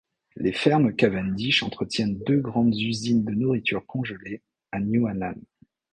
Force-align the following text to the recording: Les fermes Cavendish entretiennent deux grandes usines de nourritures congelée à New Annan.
Les 0.35 0.51
fermes 0.51 0.95
Cavendish 0.95 1.61
entretiennent 1.61 2.17
deux 2.25 2.39
grandes 2.41 2.75
usines 2.75 3.23
de 3.23 3.33
nourritures 3.35 3.85
congelée 3.85 4.41
à 4.71 4.79
New 4.79 5.05
Annan. 5.05 5.39